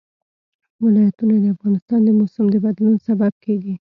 ولایتونه 0.83 1.35
د 1.39 1.45
افغانستان 1.55 1.99
د 2.03 2.09
موسم 2.19 2.45
د 2.51 2.55
بدلون 2.65 2.95
سبب 3.07 3.33
کېږي. 3.45 3.75